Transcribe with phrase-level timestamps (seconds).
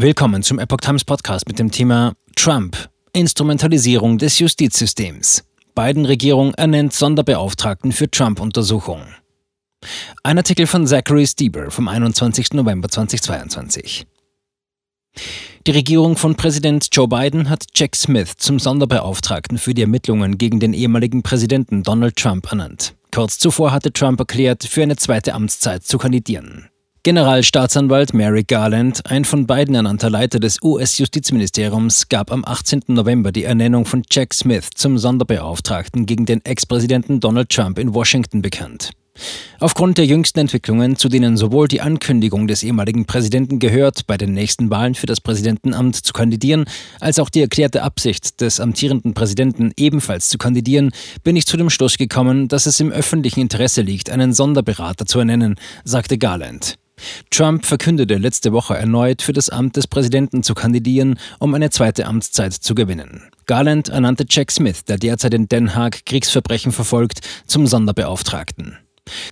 [0.00, 5.42] Willkommen zum Epoch Times Podcast mit dem Thema Trump, Instrumentalisierung des Justizsystems.
[5.74, 9.00] Biden-Regierung ernennt Sonderbeauftragten für Trump-Untersuchung.
[10.22, 12.52] Ein Artikel von Zachary Stieber vom 21.
[12.52, 14.06] November 2022.
[15.66, 20.60] Die Regierung von Präsident Joe Biden hat Jack Smith zum Sonderbeauftragten für die Ermittlungen gegen
[20.60, 22.94] den ehemaligen Präsidenten Donald Trump ernannt.
[23.12, 26.68] Kurz zuvor hatte Trump erklärt, für eine zweite Amtszeit zu kandidieren.
[27.04, 32.82] Generalstaatsanwalt Merrick Garland, ein von Biden ernannter Leiter des US-Justizministeriums, gab am 18.
[32.88, 38.42] November die Ernennung von Jack Smith zum Sonderbeauftragten gegen den Ex-Präsidenten Donald Trump in Washington
[38.42, 38.90] bekannt.
[39.60, 44.32] Aufgrund der jüngsten Entwicklungen, zu denen sowohl die Ankündigung des ehemaligen Präsidenten gehört, bei den
[44.32, 46.64] nächsten Wahlen für das Präsidentenamt zu kandidieren,
[47.00, 50.90] als auch die erklärte Absicht des amtierenden Präsidenten ebenfalls zu kandidieren,
[51.22, 55.20] bin ich zu dem Schluss gekommen, dass es im öffentlichen Interesse liegt, einen Sonderberater zu
[55.20, 56.76] ernennen, sagte Garland.
[57.30, 62.06] Trump verkündete letzte Woche erneut, für das Amt des Präsidenten zu kandidieren, um eine zweite
[62.06, 63.22] Amtszeit zu gewinnen.
[63.46, 68.78] Garland ernannte Jack Smith, der derzeit in Den Haag Kriegsverbrechen verfolgt, zum Sonderbeauftragten.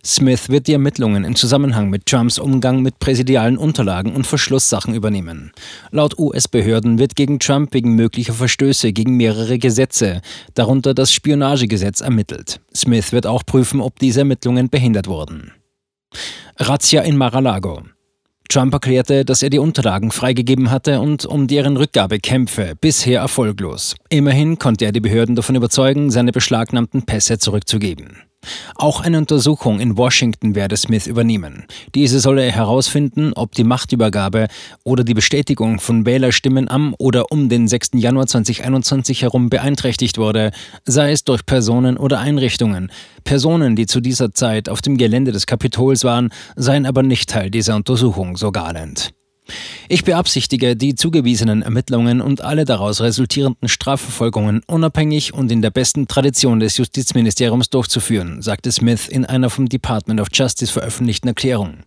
[0.04, 5.52] Smith wird die Ermittlungen im Zusammenhang mit Trumps Umgang mit präsidialen Unterlagen und Verschlusssachen übernehmen.
[5.90, 10.22] Laut US-Behörden wird gegen Trump wegen möglicher Verstöße gegen mehrere Gesetze,
[10.54, 12.60] darunter das Spionagegesetz, ermittelt.
[12.74, 15.52] Smith wird auch prüfen, ob diese Ermittlungen behindert wurden.
[16.58, 17.82] Razzia in Mar-a-Lago.
[18.48, 23.96] Trump erklärte, dass er die Unterlagen freigegeben hatte und um deren Rückgabe kämpfe, bisher erfolglos.
[24.08, 28.18] Immerhin konnte er die Behörden davon überzeugen, seine beschlagnahmten Pässe zurückzugeben.
[28.74, 31.64] Auch eine Untersuchung in Washington werde Smith übernehmen.
[31.94, 34.48] Diese solle herausfinden, ob die Machtübergabe
[34.84, 37.90] oder die Bestätigung von Wählerstimmen am oder um den 6.
[37.94, 40.50] Januar 2021 herum beeinträchtigt wurde,
[40.84, 42.90] sei es durch Personen oder Einrichtungen.
[43.24, 47.50] Personen, die zu dieser Zeit auf dem Gelände des Kapitols waren, seien aber nicht Teil
[47.50, 49.12] dieser Untersuchung, so Garland.
[49.88, 56.08] Ich beabsichtige, die zugewiesenen Ermittlungen und alle daraus resultierenden Strafverfolgungen unabhängig und in der besten
[56.08, 61.78] Tradition des Justizministeriums durchzuführen, sagte Smith in einer vom Department of Justice veröffentlichten Erklärung.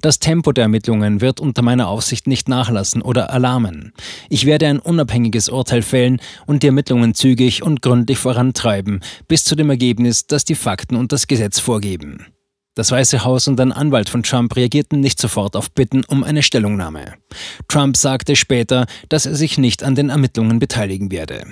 [0.00, 3.92] Das Tempo der Ermittlungen wird unter meiner Aufsicht nicht nachlassen oder erlahmen.
[4.28, 9.56] Ich werde ein unabhängiges Urteil fällen und die Ermittlungen zügig und gründlich vorantreiben, bis zu
[9.56, 12.26] dem Ergebnis, das die Fakten und das Gesetz vorgeben.
[12.78, 16.44] Das Weiße Haus und ein Anwalt von Trump reagierten nicht sofort auf Bitten um eine
[16.44, 17.14] Stellungnahme.
[17.66, 21.42] Trump sagte später, dass er sich nicht an den Ermittlungen beteiligen werde.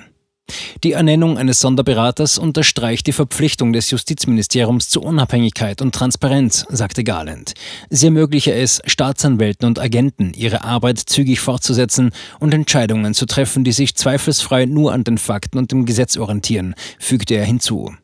[0.84, 7.54] Die Ernennung eines Sonderberaters unterstreicht die Verpflichtung des Justizministeriums zu Unabhängigkeit und Transparenz, sagte Garland.
[7.90, 13.72] Sie ermögliche es, Staatsanwälten und Agenten ihre Arbeit zügig fortzusetzen und Entscheidungen zu treffen, die
[13.72, 17.96] sich zweifelsfrei nur an den Fakten und dem Gesetz orientieren, fügte er hinzu.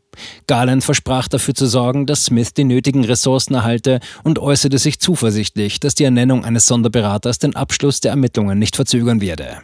[0.47, 5.81] Garland versprach dafür zu sorgen, dass Smith die nötigen Ressourcen erhalte und äußerte sich zuversichtlich,
[5.81, 9.62] dass die Ernennung eines Sonderberaters den Abschluss der Ermittlungen nicht verzögern werde.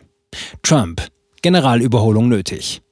[0.62, 1.03] Trump.
[1.42, 2.82] Generalüberholung nötig.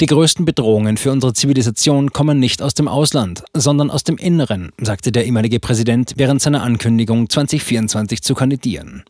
[0.00, 4.72] Die größten Bedrohungen für unsere Zivilisation kommen nicht aus dem Ausland, sondern aus dem Inneren,
[4.80, 9.04] sagte der ehemalige Präsident während seiner Ankündigung, 2024 zu kandidieren.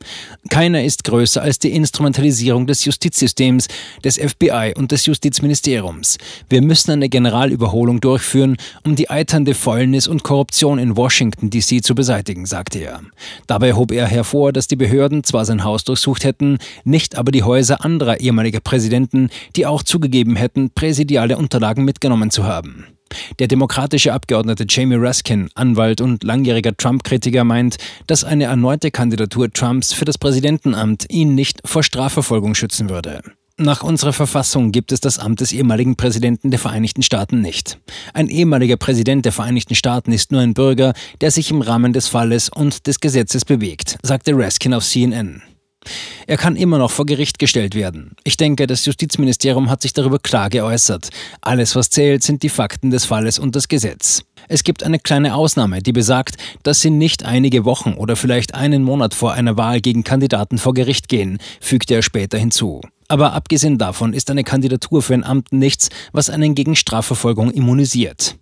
[0.51, 3.69] Keiner ist größer als die Instrumentalisierung des Justizsystems,
[4.05, 6.19] des FBI und des Justizministeriums.
[6.51, 11.95] Wir müssen eine Generalüberholung durchführen, um die eiternde Fäulnis und Korruption in Washington DC zu
[11.95, 13.01] beseitigen, sagte er.
[13.47, 17.43] Dabei hob er hervor, dass die Behörden zwar sein Haus durchsucht hätten, nicht aber die
[17.43, 20.42] Häuser anderer ehemaliger Präsidenten, die auch zugegeben hätten,
[20.75, 22.87] präsidiale Unterlagen mitgenommen zu haben.
[23.39, 27.77] Der demokratische Abgeordnete Jamie Raskin, Anwalt und langjähriger Trump-Kritiker, meint,
[28.07, 33.21] dass eine erneute Kandidatur Trumps für das Präsidentenamt ihn nicht vor Strafverfolgung schützen würde.
[33.59, 37.79] Nach unserer Verfassung gibt es das Amt des ehemaligen Präsidenten der Vereinigten Staaten nicht.
[38.15, 42.09] Ein ehemaliger Präsident der Vereinigten Staaten ist nur ein Bürger, der sich im Rahmen des
[42.09, 45.43] Falles und des Gesetzes bewegt, sagte Raskin auf CNN.
[46.27, 48.15] Er kann immer noch vor Gericht gestellt werden.
[48.25, 51.11] Ich denke, das Justizministerium hat sich darüber klar geäußert.
[51.41, 54.23] Alles, was zählt, sind die Fakten des Falles und das Gesetz.
[54.49, 58.83] Es gibt eine kleine Ausnahme, die besagt, dass sie nicht einige Wochen oder vielleicht einen
[58.83, 62.81] Monat vor einer Wahl gegen Kandidaten vor Gericht gehen, fügte er später hinzu.
[63.09, 68.37] Aber abgesehen davon ist eine Kandidatur für ein Amt nichts, was einen gegen Strafverfolgung immunisiert.